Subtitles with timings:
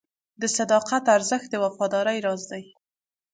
[0.41, 2.63] د صداقت ارزښت د وفادارۍ راز دی.